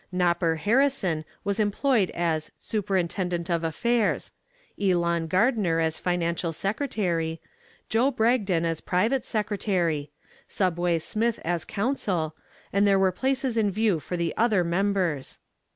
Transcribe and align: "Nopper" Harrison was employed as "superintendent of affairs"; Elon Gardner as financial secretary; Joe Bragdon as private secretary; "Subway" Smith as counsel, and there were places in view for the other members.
"Nopper" 0.11 0.55
Harrison 0.57 1.25
was 1.43 1.59
employed 1.59 2.09
as 2.15 2.49
"superintendent 2.57 3.51
of 3.51 3.63
affairs"; 3.63 4.31
Elon 4.81 5.27
Gardner 5.27 5.79
as 5.79 5.99
financial 5.99 6.51
secretary; 6.51 7.39
Joe 7.87 8.09
Bragdon 8.09 8.65
as 8.65 8.81
private 8.81 9.25
secretary; 9.25 10.09
"Subway" 10.47 10.97
Smith 10.97 11.39
as 11.45 11.65
counsel, 11.65 12.35
and 12.73 12.87
there 12.87 12.97
were 12.97 13.11
places 13.11 13.57
in 13.57 13.69
view 13.69 13.99
for 13.99 14.17
the 14.17 14.33
other 14.35 14.63
members. 14.63 15.37